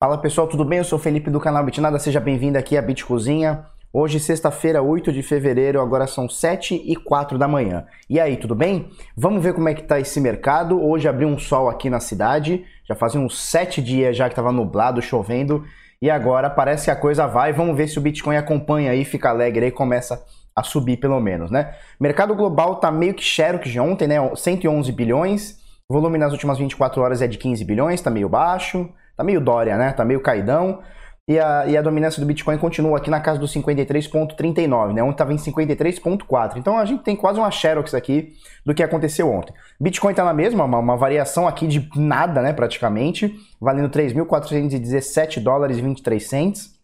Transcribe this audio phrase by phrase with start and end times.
[0.00, 0.78] Fala pessoal, tudo bem?
[0.78, 3.66] Eu sou o Felipe do canal Bitnada, seja bem-vindo aqui à Bit Cozinha.
[3.92, 7.84] Hoje, sexta-feira, 8 de fevereiro, agora são 7 e 4 da manhã.
[8.08, 8.90] E aí, tudo bem?
[9.16, 10.80] Vamos ver como é que tá esse mercado.
[10.80, 14.52] Hoje abriu um sol aqui na cidade, já fazia uns 7 dias já que estava
[14.52, 15.64] nublado, chovendo,
[16.00, 17.52] e agora parece que a coisa vai.
[17.52, 21.50] Vamos ver se o Bitcoin acompanha aí, fica alegre aí, começa a subir pelo menos,
[21.50, 21.74] né?
[21.98, 24.18] Mercado global tá meio que Xerox de ontem, né?
[24.36, 25.58] 111 bilhões,
[25.88, 28.88] volume nas últimas 24 horas é de 15 bilhões, tá meio baixo.
[29.18, 29.92] Tá meio Dória, né?
[29.92, 30.80] Tá meio caidão.
[31.26, 35.02] E a, e a dominância do Bitcoin continua aqui na casa dos 53,39, né?
[35.02, 36.56] Ontem estava em 53,4.
[36.56, 38.32] Então a gente tem quase uma Xerox aqui
[38.64, 39.52] do que aconteceu ontem.
[39.80, 42.52] Bitcoin está na mesma, uma, uma, variação aqui de nada, né?
[42.52, 46.78] Praticamente, valendo 3.417 dólares e 23 cents.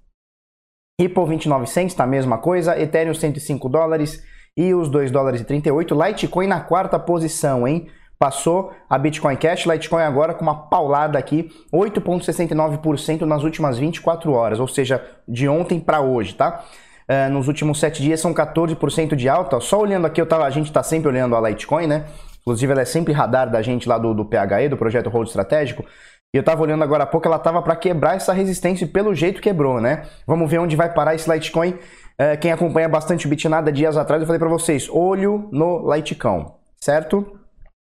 [1.00, 2.78] Ripple 29 cents, tá a mesma coisa.
[2.78, 4.24] Ethereum 105 dólares
[4.56, 5.94] e os 2 dólares e 38.
[5.94, 7.88] Litecoin na quarta posição, hein?
[8.24, 14.58] Passou a Bitcoin Cash, Litecoin agora com uma paulada aqui, 8,69% nas últimas 24 horas,
[14.58, 16.64] ou seja, de ontem para hoje, tá?
[17.06, 19.60] Uh, nos últimos 7 dias são 14% de alta.
[19.60, 22.06] Só olhando aqui, eu tava, a gente está sempre olhando a Litecoin, né?
[22.40, 25.84] Inclusive, ela é sempre radar da gente lá do, do PHE, do Projeto Hold Estratégico.
[26.32, 29.14] E eu tava olhando agora há pouco, ela tava para quebrar essa resistência e pelo
[29.14, 30.06] jeito quebrou, né?
[30.26, 31.72] Vamos ver onde vai parar esse Litecoin.
[31.72, 36.46] Uh, quem acompanha bastante o Bitnada dias atrás, eu falei para vocês, olho no Litecoin,
[36.80, 37.43] certo?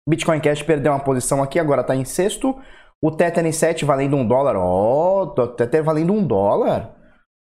[0.07, 2.55] Bitcoin Cash perdeu uma posição aqui, agora está em sexto.
[3.01, 4.55] O Tether em 7 valendo um dólar.
[4.55, 6.95] Ó, oh, Tether valendo um dólar.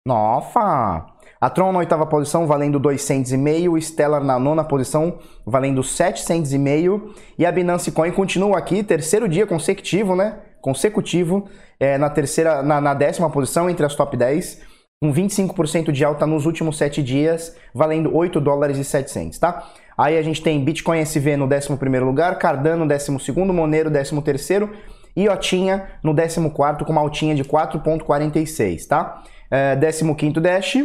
[0.06, 1.06] Nossa!
[1.40, 5.18] A Tron na oitava posição valendo 2 cents e meio, o Stellar na nona posição
[5.44, 7.12] valendo 7 cents e meio
[7.44, 10.38] a Binance Coin continua aqui, terceiro dia consecutivo, né?
[10.60, 14.62] Consecutivo, é, na terceira, na, na décima posição entre as top 10,
[15.02, 19.68] com 25% de alta nos últimos 7 dias, valendo 8 dólares e 7 cents, tá?
[19.96, 24.68] Aí a gente tem Bitcoin SV no 11 lugar, Cardano no 12, Monero no 13
[25.16, 29.22] e Otinha no 14 com uma altinha de 4.46, tá?
[29.50, 30.76] É, 15 Dash,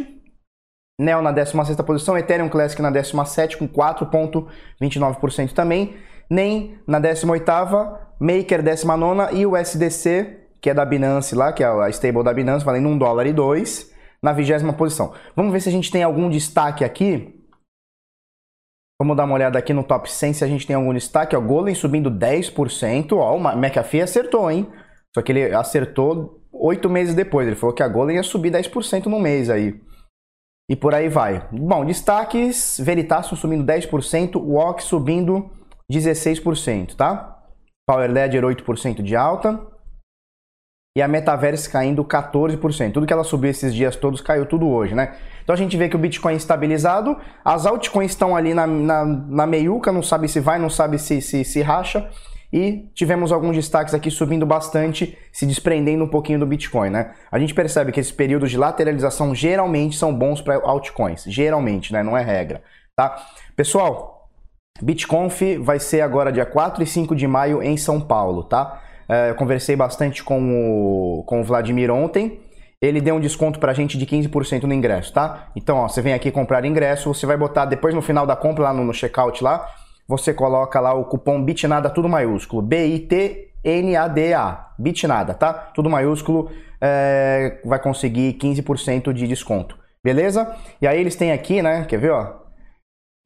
[0.99, 5.95] Neo na 16 posição, Ethereum Classic na 17 com 4.29% também,
[6.29, 7.45] NEM na 18
[8.19, 12.33] Maker 19 e o SDC, que é da Binance lá, que é a stable da
[12.33, 13.91] Binance, valendo 1 dólar e 2
[14.21, 15.13] na 20 posição.
[15.35, 17.36] Vamos ver se a gente tem algum destaque aqui
[18.99, 21.35] Vamos dar uma olhada aqui no top 100 se a gente tem algum destaque.
[21.35, 23.11] Ó, Golem subindo 10%.
[23.13, 24.67] Ó, o McAfee acertou, hein?
[25.15, 27.47] Só que ele acertou oito meses depois.
[27.47, 29.79] Ele falou que a Golem ia subir 10% no mês aí.
[30.69, 31.47] E por aí vai.
[31.51, 35.49] Bom, destaques: Veritasium subindo 10%, Walk subindo
[35.91, 37.39] 16%, tá?
[37.87, 39.76] Power Ledger 8% de alta
[40.97, 42.91] e a Metaverse caindo 14%.
[42.91, 45.13] Tudo que ela subiu esses dias todos caiu tudo hoje, né?
[45.43, 47.15] Então a gente vê que o Bitcoin estabilizado,
[47.45, 51.21] as altcoins estão ali na, na, na meiuca, não sabe se vai, não sabe se,
[51.21, 52.09] se, se racha.
[52.51, 57.13] E tivemos alguns destaques aqui subindo bastante, se desprendendo um pouquinho do Bitcoin, né?
[57.31, 62.01] A gente percebe que esses períodos de lateralização geralmente são bons para altcoins, geralmente, né?
[62.01, 62.63] Não é regra,
[62.95, 63.23] tá?
[63.55, 64.31] Pessoal,
[64.81, 68.81] BitConf vai ser agora dia 4 e 5 de maio em São Paulo, tá?
[69.07, 70.39] É, eu conversei bastante com
[71.19, 72.41] o, com o Vladimir ontem.
[72.81, 75.47] Ele deu um desconto pra gente de 15% no ingresso, tá?
[75.55, 78.65] Então, ó, você vem aqui comprar ingresso, você vai botar depois no final da compra
[78.65, 79.67] lá no, no checkout lá,
[80.07, 83.47] você coloca lá o cupom BITNADA tudo maiúsculo, B-I-T-N-A-D-A,
[84.77, 85.53] BITNADA, tá?
[85.53, 90.55] Tudo maiúsculo, é, vai conseguir 15% de desconto, beleza?
[90.79, 92.46] E aí eles têm aqui, né, quer ver, ó?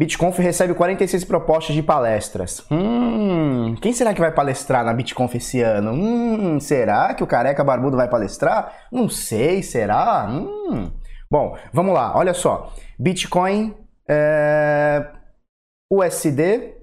[0.02, 2.66] BitConf recebe 46 propostas de palestras.
[2.72, 5.92] Hum, quem será que vai palestrar na BitConf esse ano?
[5.92, 8.88] Hum, será que o Careca Barbudo vai palestrar?
[8.92, 10.28] Não sei, será?
[10.28, 10.92] Hum.
[11.30, 12.74] Bom, vamos lá, olha só.
[12.98, 13.76] Bitcoin,
[14.10, 15.06] é...
[15.94, 16.74] USD,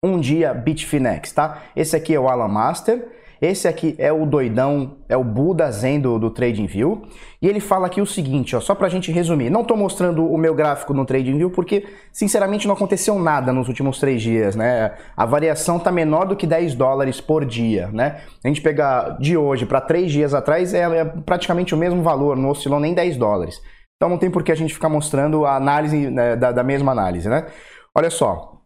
[0.00, 1.62] um dia Bitfinex, tá?
[1.74, 3.08] Esse aqui é o Alan Master.
[3.42, 7.02] Esse aqui é o doidão, é o Buda Zen do, do TradingView.
[7.42, 9.50] E ele fala aqui o seguinte, ó, só pra gente resumir.
[9.50, 13.98] Não tô mostrando o meu gráfico no TradingView porque, sinceramente, não aconteceu nada nos últimos
[13.98, 14.92] três dias, né?
[15.16, 18.20] A variação tá menor do que 10 dólares por dia, né?
[18.44, 22.36] A gente pegar de hoje para três dias atrás, é, é praticamente o mesmo valor,
[22.36, 23.60] não oscilou nem 10 dólares.
[23.96, 26.92] Então não tem por que a gente ficar mostrando a análise né, da, da mesma
[26.92, 27.46] análise, né?
[27.92, 28.60] Olha só.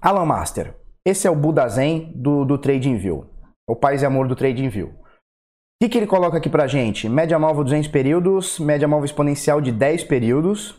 [0.00, 0.76] Alan Master.
[1.04, 3.39] Esse é o Buda Zen do, do TradingView
[3.70, 4.88] o paz e amor do TradingView.
[4.88, 4.94] O
[5.82, 7.08] que, que ele coloca aqui pra gente?
[7.08, 10.76] Média móvel 200 períodos, média móvel exponencial de 10 períodos,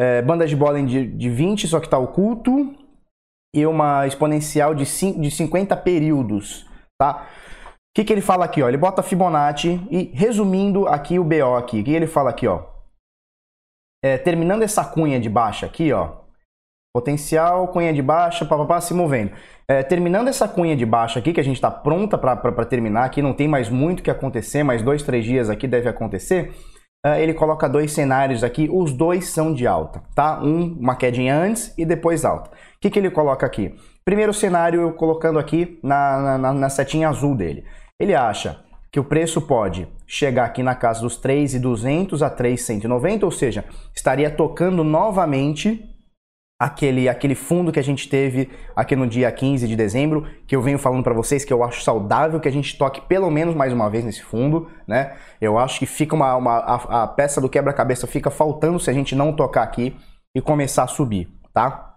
[0.00, 2.74] é, banda de bola de, de 20, só que está oculto,
[3.54, 6.66] e uma exponencial de, 5, de 50 períodos,
[6.98, 7.26] tá?
[7.68, 8.62] O que, que ele fala aqui?
[8.62, 8.68] Ó?
[8.68, 12.46] Ele bota Fibonacci e resumindo aqui o BO aqui, o que ele fala aqui?
[12.46, 12.64] Ó?
[14.02, 16.21] É, terminando essa cunha de baixa aqui, ó,
[16.94, 19.32] Potencial, cunha de baixa, papapá, se movendo.
[19.66, 23.22] É, terminando essa cunha de baixa aqui, que a gente está pronta para terminar aqui,
[23.22, 26.52] não tem mais muito que acontecer, mais dois, três dias aqui deve acontecer.
[27.04, 30.38] É, ele coloca dois cenários aqui, os dois são de alta, tá?
[30.42, 32.50] Um, uma quedinha antes e depois alta.
[32.50, 33.74] O que, que ele coloca aqui?
[34.04, 37.64] Primeiro cenário, colocando aqui na, na, na setinha azul dele.
[37.98, 38.60] Ele acha
[38.92, 44.30] que o preço pode chegar aqui na casa dos 3.200 a 3.190, ou seja, estaria
[44.30, 45.88] tocando novamente
[46.62, 50.62] aquele, aquele fundo que a gente teve aqui no dia 15 de dezembro, que eu
[50.62, 53.72] venho falando para vocês que eu acho saudável que a gente toque pelo menos mais
[53.72, 55.14] uma vez nesse fundo, né?
[55.40, 58.92] Eu acho que fica uma, uma a, a peça do quebra-cabeça fica faltando se a
[58.92, 59.96] gente não tocar aqui
[60.32, 61.96] e começar a subir, tá?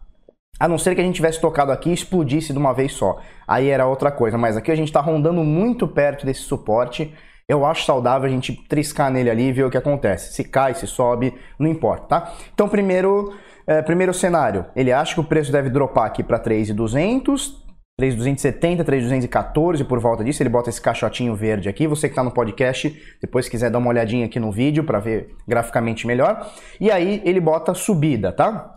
[0.59, 3.19] A não ser que a gente tivesse tocado aqui e explodisse de uma vez só.
[3.47, 7.13] Aí era outra coisa, mas aqui a gente está rondando muito perto desse suporte.
[7.47, 10.33] Eu acho saudável a gente triscar nele ali e ver o que acontece.
[10.33, 12.33] Se cai, se sobe, não importa, tá?
[12.51, 13.35] Então, primeiro,
[13.67, 17.63] é, primeiro cenário, ele acha que o preço deve dropar aqui para 3,200,
[17.97, 20.43] 3,270, 3,214 por volta disso.
[20.43, 21.87] Ele bota esse caixotinho verde aqui.
[21.87, 25.35] Você que está no podcast, depois quiser dar uma olhadinha aqui no vídeo para ver
[25.47, 26.51] graficamente melhor.
[26.79, 28.71] E aí ele bota subida, tá?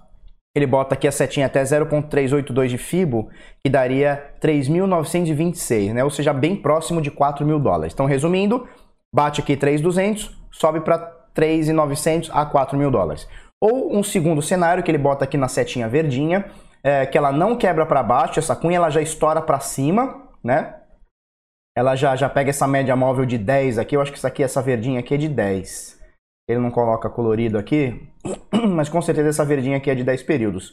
[0.54, 3.28] Ele bota aqui a setinha até 0,382 de FIBO,
[3.62, 6.02] que daria 3.926, né?
[6.02, 7.92] Ou seja, bem próximo de 4 mil dólares.
[7.92, 8.66] Então, resumindo,
[9.14, 10.98] bate aqui 3.200, sobe para
[11.36, 13.28] 3.900 a 4 mil dólares.
[13.60, 16.44] Ou um segundo cenário que ele bota aqui na setinha verdinha,
[16.82, 20.76] é, que ela não quebra para baixo, essa cunha ela já estoura para cima, né?
[21.76, 24.42] Ela já, já pega essa média móvel de 10 aqui, eu acho que isso aqui,
[24.42, 25.98] essa verdinha aqui é de 10.
[26.48, 28.08] Ele não coloca colorido aqui,
[28.74, 30.70] mas com certeza essa verdinha aqui é de 10 períodos.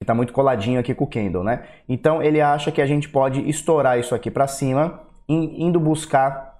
[0.00, 1.66] Que tá muito coladinho aqui com o candle, né?
[1.88, 6.58] Então ele acha que a gente pode estourar isso aqui para cima, indo buscar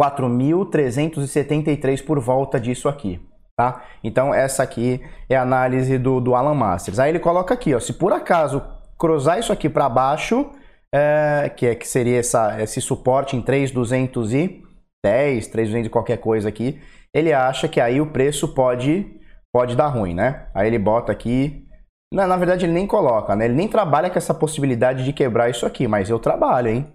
[0.00, 3.20] 4.373 por volta disso aqui.
[3.58, 3.82] Tá?
[4.04, 7.00] Então essa aqui é a análise do, do Alan Masters.
[7.00, 8.62] Aí ele coloca aqui, ó, se por acaso
[8.96, 10.48] cruzar isso aqui para baixo,
[10.94, 16.80] é, que, é, que seria essa, esse suporte em 3,210, 3,200 e qualquer coisa aqui,
[17.12, 19.04] ele acha que aí o preço pode,
[19.52, 20.46] pode dar ruim, né?
[20.54, 21.66] Aí ele bota aqui...
[22.14, 23.46] Na, na verdade ele nem coloca, né?
[23.46, 26.86] Ele nem trabalha com essa possibilidade de quebrar isso aqui, mas eu trabalho, hein?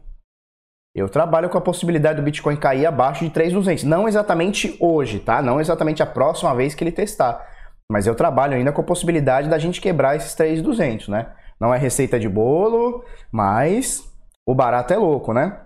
[0.96, 3.84] Eu trabalho com a possibilidade do Bitcoin cair abaixo de 3.200.
[3.84, 5.42] Não exatamente hoje, tá?
[5.42, 7.44] Não exatamente a próxima vez que ele testar.
[7.92, 11.32] Mas eu trabalho ainda com a possibilidade da gente quebrar esses 3.200, né?
[11.60, 14.04] Não é receita de bolo, mas
[14.46, 15.60] o barato é louco, né?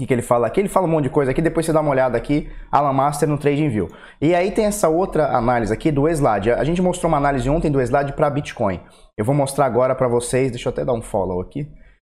[0.00, 0.60] O que ele fala aqui?
[0.60, 3.28] Ele fala um monte de coisa aqui, depois você dá uma olhada aqui, Alan Master
[3.28, 3.88] no TradingView.
[4.20, 6.48] E aí tem essa outra análise aqui do Slad.
[6.48, 8.80] A gente mostrou uma análise ontem do Slad para Bitcoin.
[9.16, 11.70] Eu vou mostrar agora para vocês, deixa eu até dar um follow aqui.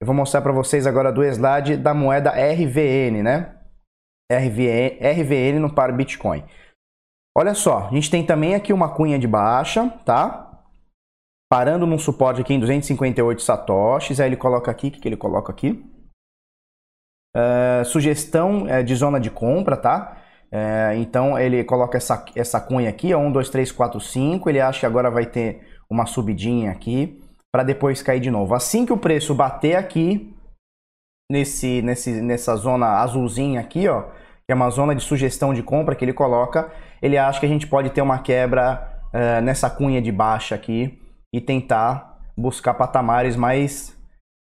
[0.05, 3.57] Eu vou mostrar para vocês agora do slide da moeda RVN, né?
[4.31, 6.45] RVN, RVN no par Bitcoin.
[7.35, 10.61] Olha só, a gente tem também aqui uma cunha de baixa, tá?
[11.51, 15.17] Parando num suporte aqui em 258 satoshis, aí ele coloca aqui, o que, que ele
[15.17, 15.83] coloca aqui?
[17.35, 20.19] Uh, sugestão uh, de zona de compra, tá?
[20.53, 24.51] Uh, então ele coloca essa, essa cunha aqui, 1, 2, 3, 4, 5.
[24.51, 27.24] Ele acha que agora vai ter uma subidinha aqui
[27.55, 28.53] para depois cair de novo.
[28.53, 30.35] Assim que o preço bater aqui,
[31.31, 35.95] nesse, nesse, nessa zona azulzinha aqui, ó, que é uma zona de sugestão de compra
[35.95, 40.03] que ele coloca, ele acha que a gente pode ter uma quebra uh, nessa cunha
[40.03, 41.01] de baixa aqui
[41.33, 43.97] e tentar buscar patamares mais,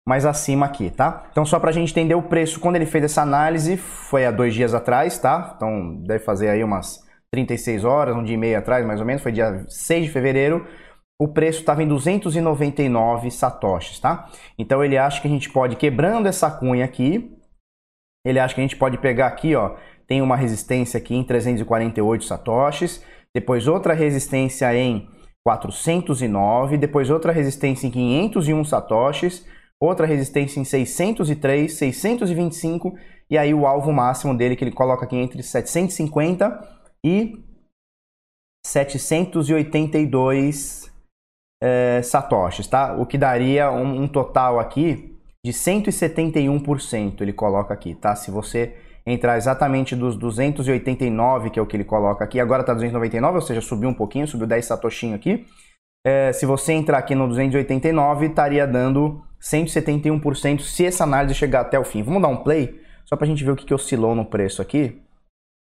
[0.07, 1.25] mais acima aqui, tá?
[1.29, 4.31] Então só para a gente entender o preço, quando ele fez essa análise, foi há
[4.31, 5.51] dois dias atrás, tá?
[5.57, 9.21] Então deve fazer aí umas 36 horas, um dia e meio atrás mais ou menos,
[9.21, 10.65] foi dia 6 de fevereiro,
[11.19, 14.29] o preço estava em 299 satoshis, tá?
[14.57, 17.37] Então ele acha que a gente pode, quebrando essa cunha aqui,
[18.25, 19.75] ele acha que a gente pode pegar aqui, ó,
[20.07, 23.03] tem uma resistência aqui em 348 satoshis,
[23.33, 25.07] depois outra resistência em
[25.45, 29.45] 409, depois outra resistência em 501 satoshis,
[29.79, 32.95] outra resistência em 603, 625
[33.29, 36.59] e aí o alvo máximo dele que ele coloca aqui entre 750
[37.03, 37.43] e
[38.65, 40.92] 782
[41.63, 42.93] é, satoshis, tá?
[42.93, 48.13] O que daria um, um total aqui de 171%, ele coloca aqui, tá?
[48.15, 52.73] Se você entrar exatamente dos 289, que é o que ele coloca aqui, agora está
[52.73, 55.45] 299, ou seja, subiu um pouquinho, subiu 10 satoshinho aqui.
[56.05, 61.79] É, se você entrar aqui no 289, estaria dando 171% se essa análise chegar até
[61.79, 62.03] o fim.
[62.03, 64.61] Vamos dar um play, só para a gente ver o que, que oscilou no preço
[64.61, 65.01] aqui.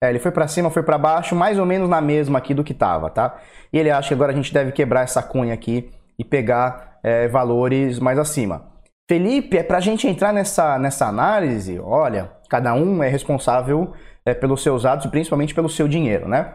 [0.02, 2.64] É, ele foi para cima, foi para baixo, mais ou menos na mesma aqui do
[2.64, 3.38] que estava, tá?
[3.72, 7.28] E ele acha que agora a gente deve quebrar essa cunha aqui e pegar é,
[7.28, 8.70] valores mais acima.
[9.08, 13.92] Felipe, é para a gente entrar nessa, nessa análise, olha, cada um é responsável
[14.24, 16.54] é, pelos seus atos e principalmente pelo seu dinheiro, né?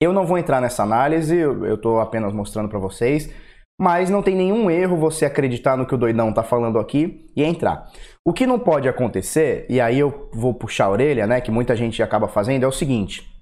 [0.00, 3.32] Eu não vou entrar nessa análise, eu estou apenas mostrando para vocês.
[3.78, 7.42] Mas não tem nenhum erro você acreditar no que o doidão tá falando aqui e
[7.42, 7.90] entrar.
[8.24, 11.74] O que não pode acontecer, e aí eu vou puxar a orelha, né, que muita
[11.74, 13.34] gente acaba fazendo, é o seguinte.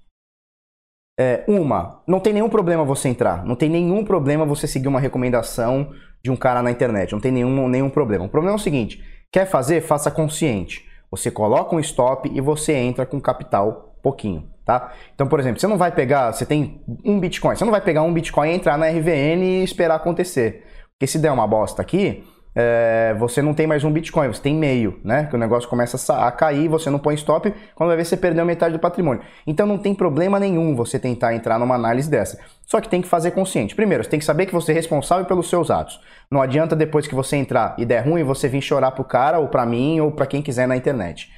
[1.20, 4.98] É, uma, não tem nenhum problema você entrar, não tem nenhum problema você seguir uma
[4.98, 8.24] recomendação de um cara na internet, não tem nenhum, nenhum problema.
[8.24, 10.88] O problema é o seguinte: quer fazer, faça consciente.
[11.10, 14.92] Você coloca um stop e você entra com capital pouquinho, tá?
[15.14, 18.02] Então, por exemplo, você não vai pegar, você tem um Bitcoin, você não vai pegar
[18.02, 20.64] um Bitcoin e entrar na RVN e esperar acontecer.
[20.92, 24.54] Porque se der uma bosta aqui, é, você não tem mais um Bitcoin, você tem
[24.54, 25.24] meio, né?
[25.24, 28.44] Que o negócio começa a cair, você não põe stop, quando vai ver você perdeu
[28.44, 29.22] metade do patrimônio.
[29.46, 32.38] Então não tem problema nenhum você tentar entrar numa análise dessa.
[32.66, 33.74] Só que tem que fazer consciente.
[33.74, 35.98] Primeiro, você tem que saber que você é responsável pelos seus atos.
[36.30, 39.48] Não adianta depois que você entrar e der ruim, você vir chorar pro cara, ou
[39.48, 41.30] para mim, ou para quem quiser na internet.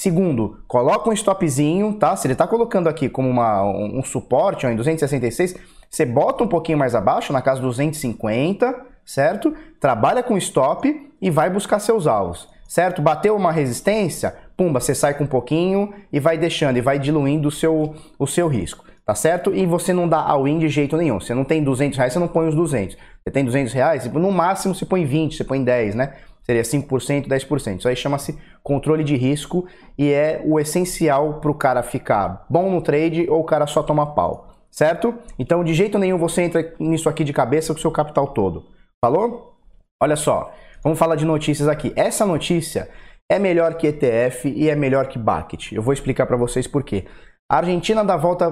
[0.00, 2.14] Segundo, coloca um stopzinho, tá?
[2.14, 5.56] Se ele está colocando aqui como uma, um, um suporte ó, em 266,
[5.90, 9.52] você bota um pouquinho mais abaixo, na casa 250, certo?
[9.80, 13.02] Trabalha com stop e vai buscar seus alvos, certo?
[13.02, 17.48] Bateu uma resistência, pumba, você sai com um pouquinho e vai deixando e vai diluindo
[17.48, 19.52] o seu, o seu risco, tá certo?
[19.52, 21.18] E você não dá all-in de jeito nenhum.
[21.18, 22.96] Você não tem 200 reais, você não põe os 200.
[23.24, 26.12] Você tem 200 reais, no máximo você põe 20, você põe 10, né?
[26.48, 27.78] Seria 5%, 10%.
[27.78, 29.66] Isso aí chama-se controle de risco
[29.98, 33.82] e é o essencial para o cara ficar bom no trade ou o cara só
[33.82, 35.14] toma pau, certo?
[35.38, 38.64] Então, de jeito nenhum você entra nisso aqui de cabeça com o seu capital todo.
[39.04, 39.58] Falou?
[40.02, 40.50] Olha só,
[40.82, 41.92] vamos falar de notícias aqui.
[41.94, 42.88] Essa notícia
[43.30, 45.72] é melhor que ETF e é melhor que Bucket.
[45.72, 47.04] Eu vou explicar para vocês por quê.
[47.50, 48.50] A Argentina dá volta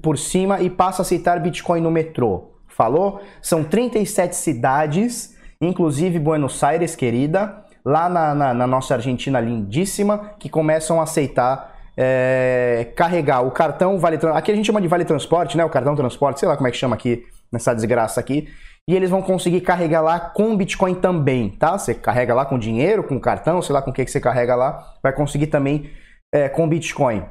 [0.00, 2.52] por cima e passa a aceitar Bitcoin no metrô.
[2.68, 3.20] Falou?
[3.42, 10.48] São 37 cidades, inclusive Buenos Aires, querida, lá na, na, na nossa Argentina lindíssima, que
[10.48, 15.56] começam a aceitar é, carregar o cartão Vale Aqui a gente chama de Vale Transporte,
[15.56, 15.64] né?
[15.64, 18.48] O cartão transporte, sei lá como é que chama aqui nessa desgraça aqui
[18.88, 21.78] e eles vão conseguir carregar lá com Bitcoin também, tá?
[21.78, 24.56] Você carrega lá com dinheiro, com cartão, sei lá com o que, que você carrega
[24.56, 25.90] lá, vai conseguir também
[26.34, 27.22] é, com Bitcoin.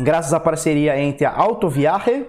[0.00, 2.26] Graças à parceria entre a Autoviaje,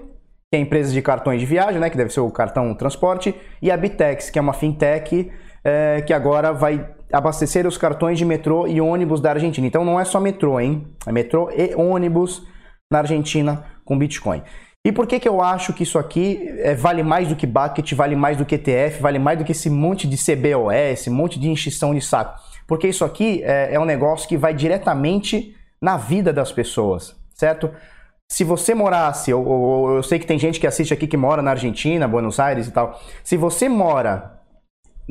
[0.51, 3.34] que é a empresa de cartões de viagem, né, que deve ser o cartão transporte,
[3.62, 5.31] e a Bitex, que é uma fintech
[5.63, 9.65] é, que agora vai abastecer os cartões de metrô e ônibus da Argentina.
[9.65, 10.86] Então não é só metrô, hein?
[11.08, 12.46] É metrô e ônibus
[12.91, 14.43] na Argentina com Bitcoin.
[14.84, 17.93] E por que, que eu acho que isso aqui é, vale mais do que bucket,
[17.93, 21.39] vale mais do que ETF, vale mais do que esse monte de CBOS, esse monte
[21.39, 22.38] de enchição de saco?
[22.67, 27.72] Porque isso aqui é, é um negócio que vai diretamente na vida das pessoas, certo?
[28.32, 31.42] Se você morasse, eu, eu, eu sei que tem gente que assiste aqui que mora
[31.42, 32.98] na Argentina, Buenos Aires e tal.
[33.26, 34.40] Se você mora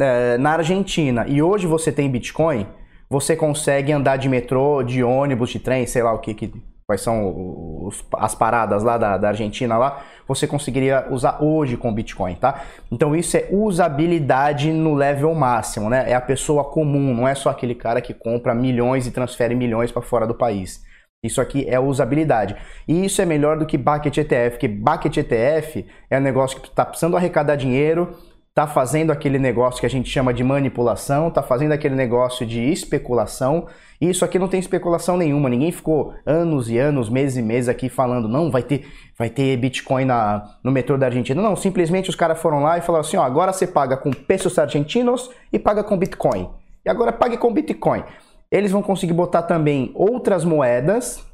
[0.00, 2.67] é, na Argentina e hoje você tem Bitcoin,
[3.11, 6.50] você consegue andar de metrô, de ônibus, de trem, sei lá o que, que
[6.87, 11.93] quais são os, as paradas lá da, da, Argentina lá, você conseguiria usar hoje com
[11.93, 12.62] Bitcoin, tá?
[12.91, 16.11] Então isso é usabilidade no level máximo, né?
[16.11, 19.93] É a pessoa comum, não é só aquele cara que compra milhões e transfere milhões
[19.93, 20.89] para fora do país.
[21.23, 22.57] Isso aqui é usabilidade.
[22.89, 26.69] E isso é melhor do que Bucket ETF, porque Bucket ETF é um negócio que
[26.69, 28.17] tu tá precisando arrecadar dinheiro,
[28.55, 32.61] tá fazendo aquele negócio que a gente chama de manipulação, tá fazendo aquele negócio de
[32.61, 33.67] especulação.
[34.00, 35.50] E isso aqui não tem especulação nenhuma.
[35.50, 39.59] Ninguém ficou anos e anos, meses e meses aqui falando, não, vai ter, vai ter
[39.59, 41.43] Bitcoin na, no metrô da Argentina.
[41.43, 44.59] Não, simplesmente os caras foram lá e falaram assim, ó, agora você paga com pesos
[44.59, 46.49] argentinos e paga com Bitcoin.
[46.83, 48.03] E agora pague com Bitcoin.
[48.52, 51.25] Eles vão conseguir botar também outras moedas,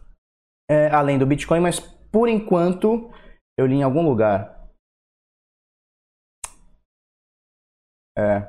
[0.71, 3.11] é, além do Bitcoin, mas por enquanto,
[3.59, 4.57] eu li em algum lugar,
[8.17, 8.49] É.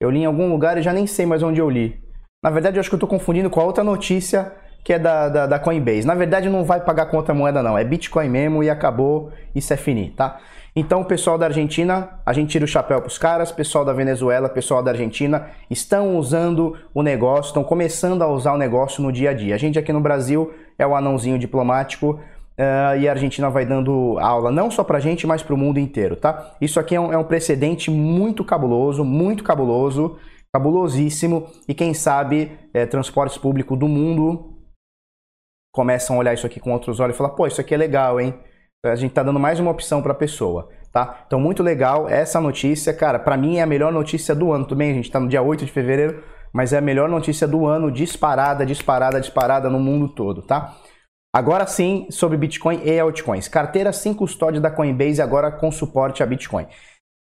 [0.00, 2.00] Eu li em algum lugar e já nem sei mais onde eu li.
[2.42, 5.28] Na verdade, eu acho que eu estou confundindo com a outra notícia que é da,
[5.28, 6.06] da, da, Coinbase.
[6.06, 7.76] Na verdade, não vai pagar com outra moeda, não.
[7.76, 9.32] É Bitcoin mesmo e acabou.
[9.54, 10.40] Isso é finito, tá?
[10.78, 13.50] Então, o pessoal da Argentina, a gente tira o chapéu para os caras.
[13.50, 18.56] Pessoal da Venezuela, pessoal da Argentina, estão usando o negócio, estão começando a usar o
[18.56, 19.56] negócio no dia a dia.
[19.56, 22.20] A gente aqui no Brasil é o anãozinho diplomático
[22.58, 26.16] Uh, e a Argentina vai dando aula não só pra gente, mas pro mundo inteiro,
[26.16, 26.56] tá?
[26.60, 30.18] Isso aqui é um, é um precedente muito cabuloso, muito cabuloso,
[30.52, 34.58] cabulosíssimo, e quem sabe é, transportes públicos do mundo
[35.72, 38.20] começam a olhar isso aqui com outros olhos e falar, pô, isso aqui é legal,
[38.20, 38.34] hein?
[38.86, 41.24] A gente tá dando mais uma opção pra pessoa, tá?
[41.26, 44.92] Então, muito legal essa notícia, cara, para mim é a melhor notícia do ano, também,
[44.92, 47.90] a gente tá no dia 8 de fevereiro, mas é a melhor notícia do ano,
[47.90, 50.76] disparada, disparada, disparada no mundo todo, tá?
[51.34, 53.48] Agora sim, sobre Bitcoin e altcoins.
[53.48, 56.66] Carteira sem custódia da Coinbase agora com suporte a Bitcoin.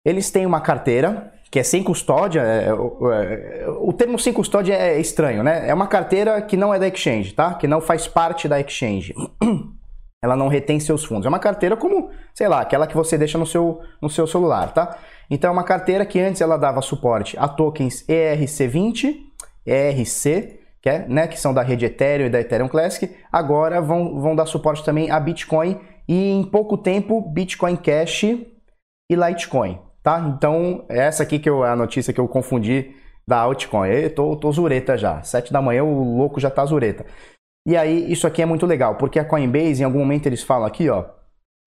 [0.05, 2.43] Eles têm uma carteira que é sem custódia.
[2.43, 5.69] É, é, é, o termo sem custódia é estranho, né?
[5.69, 7.55] É uma carteira que não é da exchange, tá?
[7.55, 9.14] Que não faz parte da exchange.
[10.22, 11.26] Ela não retém seus fundos.
[11.26, 14.72] É uma carteira como, sei lá, aquela que você deixa no seu, no seu celular,
[14.72, 14.98] tá?
[15.30, 19.14] Então é uma carteira que antes ela dava suporte a tokens ERC20,
[19.64, 24.20] ERC, que, é, né, que são da rede Ethereum e da Ethereum Classic, agora vão,
[24.20, 30.18] vão dar suporte também a Bitcoin e em pouco tempo Bitcoin Cash e Litecoin, tá?
[30.37, 32.94] Então essa aqui que eu, é a notícia que eu confundi
[33.28, 33.90] da altcoin.
[33.90, 35.22] Eu tô, tô zureta já.
[35.22, 37.04] Sete da manhã o louco já tá zureta.
[37.68, 40.66] E aí, isso aqui é muito legal, porque a Coinbase, em algum momento eles falam
[40.66, 41.04] aqui, ó.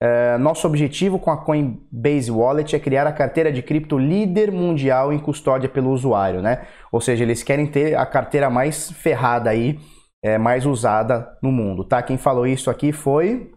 [0.02, 5.14] É, nosso objetivo com a Coinbase Wallet é criar a carteira de cripto líder mundial
[5.14, 6.66] em custódia pelo usuário, né?
[6.92, 9.80] Ou seja, eles querem ter a carteira mais ferrada aí,
[10.24, 12.02] é, mais usada no mundo, tá?
[12.02, 13.54] Quem falou isso aqui foi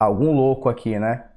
[0.00, 1.28] algum louco aqui, né?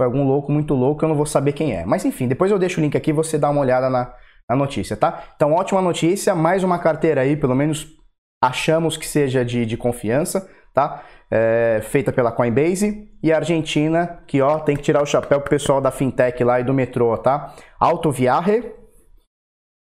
[0.00, 1.84] Foi algum louco, muito louco, eu não vou saber quem é.
[1.84, 4.14] Mas enfim, depois eu deixo o link aqui, você dá uma olhada na,
[4.48, 5.24] na notícia, tá?
[5.34, 8.00] Então, ótima notícia, mais uma carteira aí, pelo menos
[8.42, 11.04] achamos que seja de, de confiança, tá?
[11.30, 15.48] É, feita pela Coinbase e a Argentina, que ó, tem que tirar o chapéu pro
[15.48, 17.54] pessoal da fintech lá e do metrô, tá?
[17.78, 18.70] Alto Viaje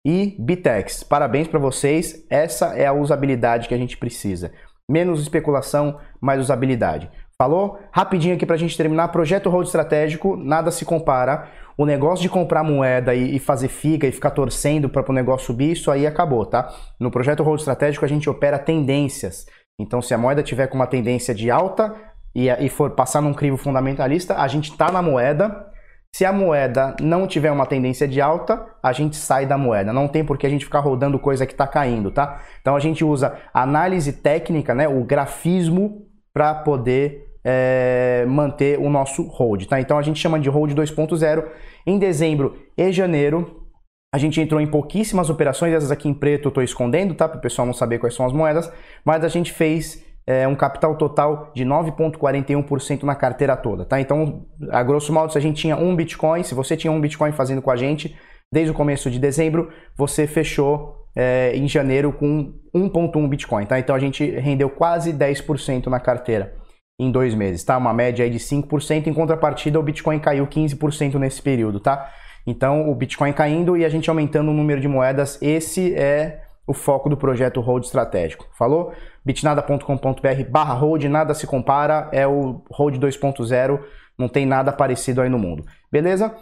[0.05, 1.05] e Bitex.
[1.05, 2.27] Parabéns para vocês.
[2.31, 4.51] Essa é a usabilidade que a gente precisa.
[4.91, 7.11] Menos especulação, mais usabilidade.
[7.37, 7.79] Falou?
[7.93, 9.09] Rapidinho aqui para a gente terminar.
[9.09, 11.49] Projeto Road Estratégico, nada se compara.
[11.79, 15.47] O negócio de comprar moeda e, e fazer figa e ficar torcendo para o negócio
[15.47, 16.75] subir, isso aí acabou, tá?
[16.99, 19.47] No projeto Road Estratégico a gente opera tendências.
[19.81, 21.95] Então, se a moeda tiver com uma tendência de alta
[22.35, 25.69] e, e for passar num crivo fundamentalista, a gente está na moeda.
[26.13, 29.93] Se a moeda não tiver uma tendência de alta, a gente sai da moeda.
[29.93, 32.41] Não tem por que a gente ficar rodando coisa que está caindo, tá?
[32.61, 39.27] Então a gente usa análise técnica, né, o grafismo, para poder é, manter o nosso
[39.29, 39.81] hold, tá?
[39.81, 41.45] Então a gente chama de hold 2.0.
[41.87, 43.67] Em dezembro e janeiro,
[44.15, 47.29] a gente entrou em pouquíssimas operações, essas aqui em preto eu estou escondendo, tá?
[47.29, 48.71] Para o pessoal não saber quais são as moedas,
[49.05, 54.01] mas a gente fez é, um capital total de 9,41% na carteira toda, tá?
[54.01, 57.33] Então, a grosso modo, se a gente tinha um Bitcoin, se você tinha um Bitcoin
[57.33, 58.15] fazendo com a gente,
[58.53, 63.79] desde o começo de dezembro, você fechou é, em janeiro com 1,1 Bitcoin, tá?
[63.79, 66.55] Então a gente rendeu quase 10% na carteira
[66.99, 67.77] em dois meses, tá?
[67.77, 72.11] Uma média aí de 5%, em contrapartida o Bitcoin caiu 15% nesse período, tá?
[72.47, 76.75] Então o Bitcoin caindo e a gente aumentando o número de moedas, esse é o
[76.75, 78.47] foco do projeto Hold Estratégico.
[78.57, 78.93] Falou?
[79.25, 83.81] bitnada.com.br barra Hold, nada se compara, é o Hold 2.0,
[84.19, 85.65] não tem nada parecido aí no mundo.
[85.93, 86.35] Beleza?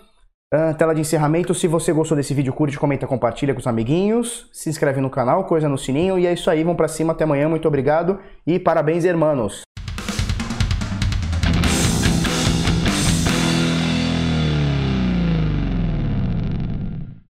[0.54, 1.52] Uh, tela de encerramento.
[1.52, 4.48] Se você gostou desse vídeo, curte, comenta, compartilha com os amiguinhos.
[4.52, 6.18] Se inscreve no canal, coisa no sininho.
[6.18, 7.12] E é isso aí, vamos pra cima.
[7.12, 7.48] Até amanhã.
[7.48, 8.20] Muito obrigado.
[8.46, 9.66] E parabéns, hermanos.